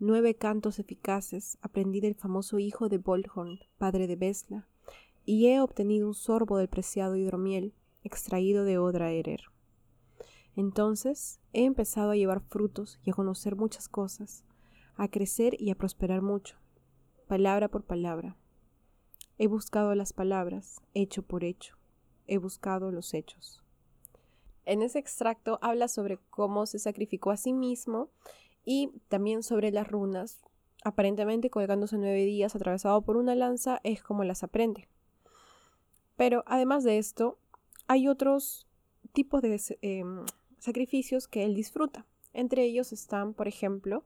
Nueve 0.03 0.33
cantos 0.33 0.79
eficaces 0.79 1.59
aprendí 1.61 1.99
del 1.99 2.15
famoso 2.15 2.57
hijo 2.57 2.89
de 2.89 2.97
Bolhorn, 2.97 3.59
padre 3.77 4.07
de 4.07 4.15
Besla, 4.15 4.67
y 5.25 5.45
he 5.45 5.61
obtenido 5.61 6.07
un 6.07 6.15
sorbo 6.15 6.57
del 6.57 6.69
preciado 6.69 7.15
hidromiel 7.15 7.75
extraído 8.03 8.63
de 8.63 8.79
Odra 8.79 9.11
Erer. 9.11 9.43
Entonces 10.55 11.39
he 11.53 11.65
empezado 11.65 12.09
a 12.09 12.15
llevar 12.15 12.41
frutos 12.41 12.99
y 13.03 13.11
a 13.11 13.13
conocer 13.13 13.55
muchas 13.55 13.87
cosas, 13.87 14.43
a 14.95 15.07
crecer 15.07 15.55
y 15.61 15.69
a 15.69 15.75
prosperar 15.75 16.23
mucho, 16.23 16.57
palabra 17.27 17.67
por 17.67 17.83
palabra. 17.83 18.35
He 19.37 19.45
buscado 19.45 19.93
las 19.93 20.13
palabras, 20.13 20.81
hecho 20.95 21.21
por 21.21 21.43
hecho, 21.43 21.77
he 22.25 22.39
buscado 22.39 22.89
los 22.89 23.13
hechos. 23.13 23.63
En 24.65 24.81
ese 24.81 24.97
extracto 24.97 25.59
habla 25.61 25.87
sobre 25.87 26.17
cómo 26.31 26.65
se 26.65 26.79
sacrificó 26.79 27.29
a 27.29 27.37
sí 27.37 27.53
mismo 27.53 28.09
y 28.65 28.91
también 29.07 29.43
sobre 29.43 29.71
las 29.71 29.87
runas. 29.87 30.41
Aparentemente 30.83 31.49
colgándose 31.49 31.97
nueve 31.97 32.25
días 32.25 32.55
atravesado 32.55 33.01
por 33.01 33.17
una 33.17 33.35
lanza 33.35 33.79
es 33.83 34.01
como 34.01 34.23
las 34.23 34.43
aprende. 34.43 34.87
Pero 36.15 36.43
además 36.45 36.83
de 36.83 36.97
esto, 36.97 37.37
hay 37.87 38.07
otros 38.07 38.67
tipos 39.13 39.41
de 39.41 39.59
em, 39.81 40.25
sacrificios 40.59 41.27
que 41.27 41.43
él 41.43 41.55
disfruta. 41.55 42.05
Entre 42.33 42.63
ellos 42.63 42.93
están, 42.93 43.33
por 43.33 43.47
ejemplo, 43.47 44.03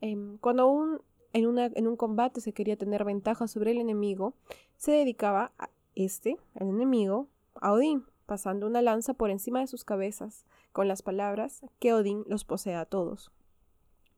em, 0.00 0.38
cuando 0.38 0.68
un, 0.68 1.00
en, 1.32 1.46
una, 1.46 1.66
en 1.66 1.86
un 1.86 1.96
combate 1.96 2.40
se 2.40 2.52
quería 2.52 2.76
tener 2.76 3.04
ventaja 3.04 3.46
sobre 3.46 3.72
el 3.72 3.78
enemigo, 3.78 4.34
se 4.76 4.92
dedicaba 4.92 5.52
a 5.58 5.70
este, 5.94 6.38
el 6.54 6.68
enemigo, 6.68 7.28
a 7.54 7.72
Odín, 7.72 8.04
pasando 8.26 8.66
una 8.66 8.82
lanza 8.82 9.14
por 9.14 9.30
encima 9.30 9.60
de 9.60 9.66
sus 9.66 9.84
cabezas, 9.84 10.44
con 10.72 10.88
las 10.88 11.02
palabras 11.02 11.62
que 11.78 11.92
Odín 11.92 12.24
los 12.26 12.44
posee 12.44 12.74
a 12.74 12.86
todos. 12.86 13.30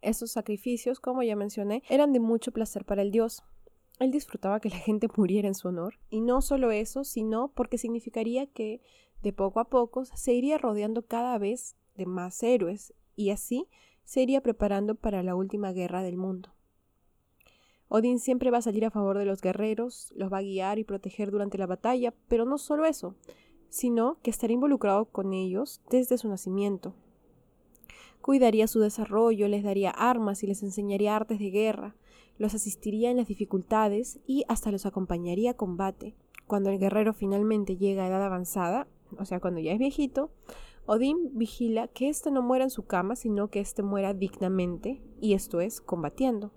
Estos 0.02 0.32
sacrificios, 0.32 0.98
como 0.98 1.22
ya 1.22 1.36
mencioné, 1.36 1.84
eran 1.88 2.12
de 2.12 2.18
mucho 2.18 2.50
placer 2.50 2.84
para 2.84 3.02
el 3.02 3.12
dios. 3.12 3.44
Él 4.00 4.10
disfrutaba 4.10 4.58
que 4.58 4.68
la 4.68 4.76
gente 4.76 5.08
muriera 5.16 5.46
en 5.46 5.54
su 5.54 5.68
honor. 5.68 6.00
Y 6.10 6.20
no 6.20 6.42
solo 6.42 6.72
eso, 6.72 7.04
sino 7.04 7.52
porque 7.54 7.78
significaría 7.78 8.46
que 8.46 8.82
de 9.22 9.32
poco 9.32 9.60
a 9.60 9.70
poco 9.70 10.04
se 10.04 10.34
iría 10.34 10.58
rodeando 10.58 11.06
cada 11.06 11.38
vez 11.38 11.76
de 11.94 12.06
más 12.06 12.42
héroes 12.42 12.92
y 13.14 13.30
así 13.30 13.68
se 14.04 14.22
iría 14.22 14.42
preparando 14.42 14.96
para 14.96 15.22
la 15.22 15.36
última 15.36 15.70
guerra 15.70 16.02
del 16.02 16.16
mundo. 16.16 16.52
Odín 17.86 18.18
siempre 18.18 18.50
va 18.50 18.58
a 18.58 18.62
salir 18.62 18.84
a 18.84 18.90
favor 18.90 19.18
de 19.18 19.26
los 19.26 19.40
guerreros, 19.40 20.12
los 20.16 20.32
va 20.32 20.38
a 20.38 20.42
guiar 20.42 20.80
y 20.80 20.84
proteger 20.84 21.30
durante 21.30 21.58
la 21.58 21.66
batalla, 21.66 22.12
pero 22.26 22.44
no 22.44 22.58
solo 22.58 22.86
eso, 22.86 23.14
sino 23.68 24.18
que 24.22 24.30
estará 24.30 24.52
involucrado 24.52 25.04
con 25.04 25.32
ellos 25.32 25.80
desde 25.90 26.18
su 26.18 26.28
nacimiento 26.28 26.94
cuidaría 28.22 28.66
su 28.66 28.80
desarrollo, 28.80 29.48
les 29.48 29.62
daría 29.62 29.90
armas 29.90 30.42
y 30.42 30.46
les 30.46 30.62
enseñaría 30.62 31.14
artes 31.14 31.38
de 31.38 31.50
guerra, 31.50 31.96
los 32.38 32.54
asistiría 32.54 33.10
en 33.10 33.18
las 33.18 33.28
dificultades 33.28 34.20
y 34.26 34.44
hasta 34.48 34.72
los 34.72 34.86
acompañaría 34.86 35.50
a 35.50 35.56
combate. 35.56 36.14
Cuando 36.46 36.70
el 36.70 36.78
guerrero 36.78 37.12
finalmente 37.12 37.76
llega 37.76 38.04
a 38.04 38.08
edad 38.08 38.22
avanzada, 38.22 38.88
o 39.18 39.24
sea, 39.24 39.40
cuando 39.40 39.60
ya 39.60 39.72
es 39.72 39.78
viejito, 39.78 40.30
Odín 40.84 41.30
vigila 41.34 41.86
que 41.88 42.08
éste 42.08 42.30
no 42.30 42.42
muera 42.42 42.64
en 42.64 42.70
su 42.70 42.86
cama, 42.86 43.14
sino 43.14 43.48
que 43.48 43.60
éste 43.60 43.82
muera 43.82 44.14
dignamente, 44.14 45.00
y 45.20 45.34
esto 45.34 45.60
es 45.60 45.80
combatiendo. 45.80 46.52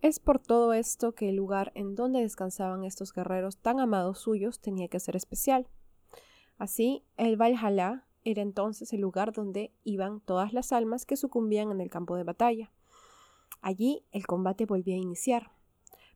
Es 0.00 0.18
por 0.18 0.38
todo 0.38 0.72
esto 0.72 1.12
que 1.12 1.28
el 1.28 1.36
lugar 1.36 1.72
en 1.74 1.94
donde 1.94 2.20
descansaban 2.20 2.84
estos 2.84 3.12
guerreros 3.12 3.58
tan 3.58 3.80
amados 3.80 4.18
suyos 4.18 4.60
tenía 4.60 4.88
que 4.88 5.00
ser 5.00 5.16
especial. 5.16 5.68
Así, 6.58 7.04
el 7.16 7.36
Valhalla 7.36 8.04
era 8.24 8.42
entonces 8.42 8.92
el 8.92 9.00
lugar 9.00 9.32
donde 9.32 9.70
iban 9.84 10.20
todas 10.20 10.52
las 10.52 10.72
almas 10.72 11.06
que 11.06 11.16
sucumbían 11.16 11.70
en 11.70 11.80
el 11.80 11.90
campo 11.90 12.16
de 12.16 12.24
batalla. 12.24 12.70
Allí 13.60 14.04
el 14.12 14.26
combate 14.26 14.66
volvía 14.66 14.94
a 14.94 14.98
iniciar. 14.98 15.50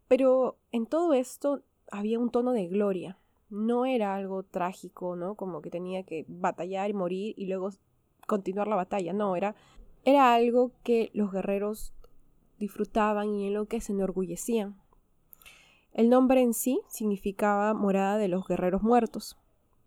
Pero 0.08 0.58
en 0.72 0.86
todo 0.86 1.14
esto 1.14 1.62
había 1.90 2.18
un 2.18 2.30
tono 2.30 2.52
de 2.52 2.66
gloria. 2.66 3.18
No 3.50 3.86
era 3.86 4.14
algo 4.14 4.42
trágico, 4.42 5.16
¿no? 5.16 5.34
Como 5.34 5.62
que 5.62 5.70
tenía 5.70 6.02
que 6.02 6.24
batallar 6.28 6.90
y 6.90 6.94
morir 6.94 7.34
y 7.36 7.46
luego 7.46 7.70
continuar 8.26 8.68
la 8.68 8.76
batalla. 8.76 9.12
No, 9.12 9.36
era, 9.36 9.54
era 10.04 10.34
algo 10.34 10.72
que 10.82 11.10
los 11.14 11.32
guerreros 11.32 11.94
disfrutaban 12.58 13.34
y 13.34 13.46
en 13.46 13.54
lo 13.54 13.66
que 13.66 13.80
se 13.80 13.92
enorgullecían. 13.92 14.76
El 15.92 16.10
nombre 16.10 16.42
en 16.42 16.54
sí 16.54 16.80
significaba 16.88 17.74
morada 17.74 18.18
de 18.18 18.28
los 18.28 18.46
guerreros 18.46 18.82
muertos. 18.82 19.36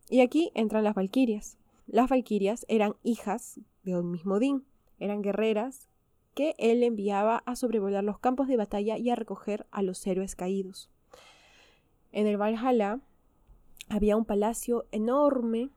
Y 0.10 0.22
aquí 0.22 0.52
entran 0.56 0.84
las 0.84 0.96
valquirias. 0.96 1.58
Las 1.92 2.10
valquirias 2.10 2.66
eran 2.70 2.96
hijas 3.04 3.60
de 3.84 3.98
un 3.98 4.12
mismo 4.12 4.40
Din, 4.40 4.64
eran 4.98 5.22
guerreras 5.22 5.90
que 6.34 6.56
él 6.58 6.84
enviaba 6.84 7.44
a 7.46 7.58
sobrevolar 7.58 8.02
los 8.02 8.18
campos 8.18 8.48
de 8.48 8.56
batalla 8.56 8.98
y 8.98 9.10
a 9.10 9.16
recoger 9.16 9.68
a 9.72 9.82
los 9.82 10.08
héroes 10.08 10.38
caídos. 10.38 10.90
En 12.14 12.28
el 12.28 12.38
Valhalla 12.38 13.02
había 13.90 14.16
un 14.16 14.24
palacio 14.24 14.86
enorme, 14.92 15.70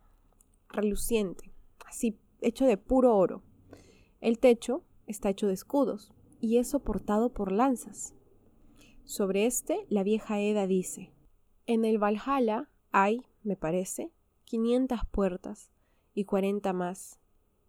reluciente, 0.68 1.50
así 1.84 2.16
hecho 2.40 2.64
de 2.64 2.76
puro 2.76 3.16
oro. 3.16 3.42
El 4.20 4.38
techo 4.38 4.84
está 5.08 5.30
hecho 5.30 5.48
de 5.48 5.54
escudos 5.54 6.12
y 6.40 6.58
es 6.58 6.68
soportado 6.68 7.30
por 7.30 7.50
lanzas. 7.50 8.14
Sobre 9.04 9.46
este, 9.46 9.84
la 9.88 10.04
vieja 10.04 10.38
Eda 10.38 10.68
dice, 10.68 11.10
en 11.66 11.84
el 11.84 11.98
Valhalla 11.98 12.70
hay, 12.92 13.26
me 13.42 13.56
parece, 13.56 14.12
500 14.44 15.00
puertas 15.10 15.73
y 16.14 16.24
40 16.24 16.72
más. 16.72 17.18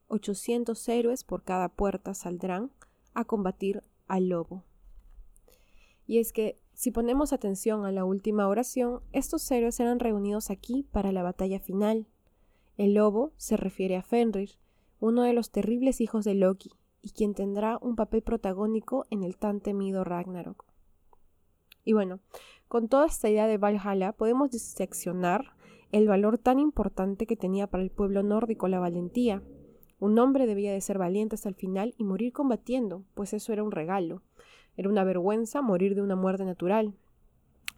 800 0.08 0.88
héroes 0.90 1.24
por 1.24 1.44
cada 1.44 1.70
puerta 1.70 2.14
saldrán 2.14 2.72
a 3.14 3.26
combatir 3.26 3.84
al 4.08 4.30
lobo. 4.30 4.64
Y 6.08 6.20
es 6.20 6.32
que, 6.32 6.60
si 6.74 6.92
ponemos 6.92 7.34
atención 7.34 7.86
a 7.86 7.92
la 7.92 8.06
última 8.06 8.48
oración, 8.48 9.02
estos 9.12 9.50
héroes 9.50 9.80
eran 9.80 10.00
reunidos 10.00 10.52
aquí 10.52 10.84
para 10.92 11.12
la 11.12 11.24
batalla 11.24 11.60
final. 11.60 12.06
El 12.78 12.94
lobo 12.94 13.34
se 13.38 13.58
refiere 13.58 13.96
a 13.96 14.04
Fenrir, 14.04 14.52
uno 15.00 15.24
de 15.24 15.34
los 15.34 15.52
terribles 15.52 16.02
hijos 16.02 16.26
de 16.26 16.36
Loki, 16.36 16.72
y 17.02 17.12
quien 17.12 17.34
tendrá 17.34 17.78
un 17.82 17.96
papel 17.96 18.22
protagónico 18.22 19.06
en 19.10 19.24
el 19.24 19.38
tan 19.38 19.62
temido 19.62 20.04
Ragnarok. 20.04 20.66
Y 21.84 21.94
bueno, 21.94 22.20
con 22.68 22.90
toda 22.90 23.06
esta 23.06 23.30
idea 23.30 23.48
de 23.48 23.58
Valhalla 23.58 24.12
podemos 24.12 24.50
diseccionar 24.52 25.55
el 25.92 26.08
valor 26.08 26.38
tan 26.38 26.60
importante 26.60 27.26
que 27.26 27.36
tenía 27.36 27.68
para 27.68 27.84
el 27.84 27.92
pueblo 27.92 28.24
nórdico 28.24 28.68
la 28.68 28.80
valentía. 28.80 29.42
Un 30.00 30.20
hombre 30.20 30.46
debía 30.46 30.74
de 30.74 30.82
ser 30.82 30.98
valiente 30.98 31.36
hasta 31.36 31.50
el 31.50 31.56
final 31.56 31.94
y 31.98 32.04
morir 32.04 32.34
combatiendo, 32.34 33.04
pues 33.14 33.34
eso 33.34 33.54
era 33.54 33.64
un 33.64 33.72
regalo. 33.72 34.22
Era 34.76 34.90
una 34.90 35.04
vergüenza 35.04 35.62
morir 35.62 35.96
de 35.96 36.02
una 36.02 36.16
muerte 36.16 36.46
natural. 36.46 36.96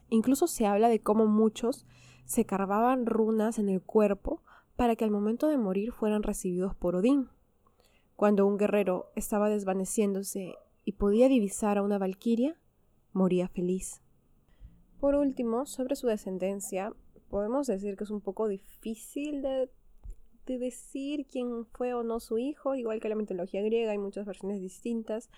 Incluso 0.10 0.48
se 0.48 0.66
habla 0.66 0.90
de 0.90 1.02
cómo 1.02 1.28
muchos 1.28 1.86
se 2.26 2.46
cargaban 2.46 3.06
runas 3.06 3.60
en 3.60 3.70
el 3.70 3.82
cuerpo 3.82 4.42
para 4.76 4.96
que 4.96 5.04
al 5.04 5.12
momento 5.12 5.48
de 5.48 5.58
morir 5.58 5.92
fueran 5.92 6.24
recibidos 6.24 6.76
por 6.76 6.96
Odín. 6.96 7.30
Cuando 8.16 8.48
un 8.48 8.58
guerrero 8.58 9.12
estaba 9.16 9.50
desvaneciéndose 9.50 10.56
y 10.84 10.94
podía 10.94 11.30
divisar 11.30 11.78
a 11.78 11.84
una 11.84 11.98
valquiria, 11.98 12.60
moría 13.14 13.48
feliz. 13.48 14.02
Por 15.00 15.16
último, 15.16 15.66
sobre 15.66 15.96
su 15.96 16.08
descendencia, 16.08 16.94
podemos 17.30 17.68
decir 17.68 17.96
que 17.96 18.04
es 18.04 18.10
un 18.10 18.22
poco 18.22 18.48
difícil 18.48 19.42
de, 19.42 19.70
decir 20.46 21.26
quién 21.28 21.66
fue 21.66 21.94
o 21.94 22.04
no 22.04 22.22
su 22.22 22.38
hijo, 22.38 22.74
igual 22.76 23.02
que 23.02 23.10
la 23.10 23.16
mitología 23.16 23.62
griega, 23.62 23.92
hay 23.92 23.98
muchas 23.98 24.26
versiones 24.26 24.62
distintas. 24.62 25.30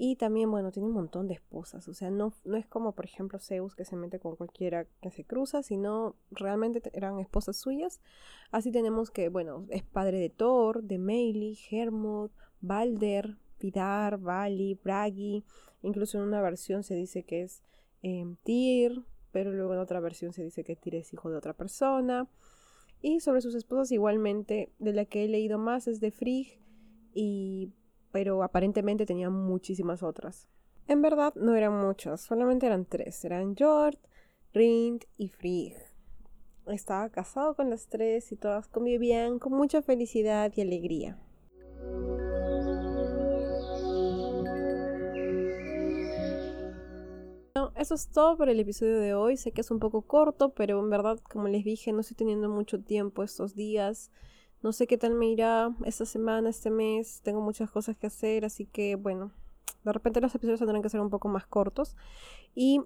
Y 0.00 0.16
también, 0.16 0.50
bueno, 0.50 0.70
tiene 0.70 0.88
un 0.88 0.94
montón 0.94 1.26
de 1.26 1.34
esposas. 1.34 1.86
O 1.88 1.92
sea, 1.92 2.08
no, 2.10 2.32
no 2.44 2.56
es 2.56 2.66
como, 2.66 2.92
por 2.92 3.04
ejemplo, 3.04 3.40
Zeus 3.40 3.74
que 3.74 3.84
se 3.84 3.96
mete 3.96 4.20
con 4.20 4.36
cualquiera 4.36 4.86
que 5.02 5.10
se 5.10 5.24
cruza, 5.24 5.62
sino 5.62 6.14
realmente 6.30 6.80
eran 6.94 7.18
esposas 7.18 7.56
suyas. 7.56 8.00
Así 8.52 8.70
tenemos 8.70 9.10
que, 9.10 9.28
bueno, 9.28 9.66
es 9.70 9.82
padre 9.82 10.18
de 10.18 10.30
Thor, 10.30 10.84
de 10.84 10.98
Meili, 10.98 11.58
Hermod, 11.70 12.30
Balder, 12.60 13.36
Vidar, 13.60 14.18
Vali, 14.18 14.78
Bragi. 14.82 15.44
Incluso 15.82 16.18
en 16.18 16.24
una 16.24 16.40
versión 16.40 16.84
se 16.84 16.94
dice 16.94 17.24
que 17.24 17.42
es 17.42 17.62
eh, 18.02 18.24
Tyr, 18.44 19.04
pero 19.38 19.52
luego 19.52 19.72
en 19.74 19.78
otra 19.78 20.00
versión 20.00 20.32
se 20.32 20.42
dice 20.42 20.64
que 20.64 20.74
Tyr 20.74 20.96
es 20.96 21.12
hijo 21.12 21.30
de 21.30 21.36
otra 21.36 21.52
persona. 21.52 22.26
Y 23.00 23.20
sobre 23.20 23.40
sus 23.40 23.54
esposas 23.54 23.92
igualmente, 23.92 24.72
de 24.80 24.92
la 24.92 25.04
que 25.04 25.24
he 25.24 25.28
leído 25.28 25.58
más 25.58 25.86
es 25.86 26.00
de 26.00 26.10
Frigg, 26.10 26.58
y, 27.14 27.72
pero 28.10 28.42
aparentemente 28.42 29.06
tenía 29.06 29.30
muchísimas 29.30 30.02
otras. 30.02 30.48
En 30.88 31.02
verdad 31.02 31.32
no 31.36 31.54
eran 31.54 31.80
muchas, 31.80 32.20
solamente 32.20 32.66
eran 32.66 32.84
tres. 32.84 33.24
Eran 33.24 33.54
Jord, 33.56 33.98
Rind 34.52 35.04
y 35.16 35.28
Frigg. 35.28 35.76
Estaba 36.66 37.08
casado 37.08 37.54
con 37.54 37.70
las 37.70 37.86
tres 37.86 38.32
y 38.32 38.36
todas 38.36 38.66
convivían 38.66 39.38
con 39.38 39.52
mucha 39.52 39.82
felicidad 39.82 40.52
y 40.56 40.62
alegría. 40.62 41.16
Eso 47.78 47.94
es 47.94 48.08
todo 48.10 48.36
por 48.36 48.48
el 48.48 48.60
episodio 48.60 48.98
de 48.98 49.14
hoy. 49.14 49.36
Sé 49.36 49.52
que 49.52 49.60
es 49.60 49.70
un 49.70 49.78
poco 49.78 50.02
corto, 50.02 50.50
pero 50.50 50.80
en 50.80 50.90
verdad, 50.90 51.18
como 51.20 51.48
les 51.48 51.64
dije, 51.64 51.92
no 51.92 52.00
estoy 52.00 52.16
teniendo 52.16 52.48
mucho 52.48 52.80
tiempo 52.80 53.22
estos 53.22 53.54
días. 53.54 54.10
No 54.62 54.72
sé 54.72 54.86
qué 54.86 54.98
tal 54.98 55.14
me 55.14 55.28
irá 55.30 55.74
esta 55.84 56.04
semana, 56.04 56.50
este 56.50 56.70
mes. 56.70 57.20
Tengo 57.22 57.40
muchas 57.40 57.70
cosas 57.70 57.96
que 57.96 58.08
hacer, 58.08 58.44
así 58.44 58.66
que 58.66 58.96
bueno, 58.96 59.32
de 59.84 59.92
repente 59.92 60.20
los 60.20 60.34
episodios 60.34 60.58
tendrán 60.58 60.82
que 60.82 60.88
ser 60.88 61.00
un 61.00 61.10
poco 61.10 61.28
más 61.28 61.46
cortos. 61.46 61.96
Y 62.54 62.80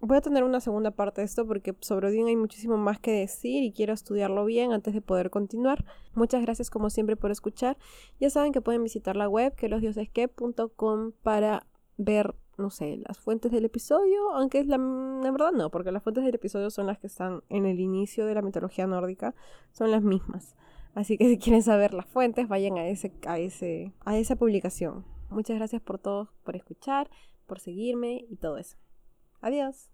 voy 0.00 0.18
a 0.18 0.20
tener 0.20 0.44
una 0.44 0.60
segunda 0.60 0.90
parte 0.90 1.22
de 1.22 1.24
esto 1.24 1.46
porque 1.46 1.74
sobre 1.80 2.08
Odin 2.08 2.26
hay 2.26 2.36
muchísimo 2.36 2.76
más 2.76 3.00
que 3.00 3.12
decir 3.12 3.62
y 3.62 3.72
quiero 3.72 3.94
estudiarlo 3.94 4.44
bien 4.44 4.72
antes 4.72 4.92
de 4.92 5.00
poder 5.00 5.30
continuar. 5.30 5.86
Muchas 6.14 6.42
gracias 6.42 6.68
como 6.68 6.90
siempre 6.90 7.16
por 7.16 7.30
escuchar. 7.30 7.78
Ya 8.20 8.28
saben 8.28 8.52
que 8.52 8.60
pueden 8.60 8.82
visitar 8.82 9.16
la 9.16 9.28
web 9.28 9.54
que 9.54 9.68
losdiosesque.com 9.70 11.12
para 11.22 11.66
ver 11.96 12.34
no 12.58 12.70
sé, 12.70 12.98
las 13.06 13.18
fuentes 13.18 13.52
del 13.52 13.64
episodio, 13.64 14.32
aunque 14.32 14.58
es 14.58 14.66
la, 14.66 14.76
la, 14.76 15.30
verdad 15.30 15.52
no, 15.52 15.70
porque 15.70 15.92
las 15.92 16.02
fuentes 16.02 16.24
del 16.24 16.34
episodio 16.34 16.70
son 16.70 16.86
las 16.86 16.98
que 16.98 17.06
están 17.06 17.42
en 17.48 17.66
el 17.66 17.80
inicio 17.80 18.26
de 18.26 18.34
la 18.34 18.42
mitología 18.42 18.86
nórdica, 18.86 19.34
son 19.72 19.90
las 19.90 20.02
mismas. 20.02 20.56
Así 20.94 21.16
que 21.16 21.28
si 21.28 21.38
quieren 21.38 21.62
saber 21.62 21.94
las 21.94 22.06
fuentes, 22.06 22.48
vayan 22.48 22.76
a 22.76 22.88
ese, 22.88 23.12
a 23.26 23.38
ese, 23.38 23.92
a 24.04 24.18
esa 24.18 24.36
publicación. 24.36 25.04
Muchas 25.30 25.56
gracias 25.56 25.80
por 25.80 25.98
todos, 25.98 26.28
por 26.42 26.56
escuchar, 26.56 27.08
por 27.46 27.60
seguirme 27.60 28.24
y 28.28 28.36
todo 28.36 28.58
eso. 28.58 28.76
Adiós. 29.40 29.88